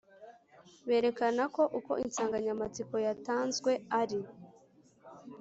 [0.87, 4.19] Berekana ko uko insanganyamatsiko yatanzwe ari